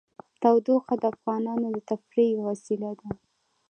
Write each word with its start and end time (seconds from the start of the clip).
تودوخه 0.41 0.93
د 1.01 1.03
افغانانو 1.13 1.67
د 1.75 1.77
تفریح 1.89 2.27
یوه 2.33 2.45
وسیله 2.51 2.91
ده. 2.99 3.09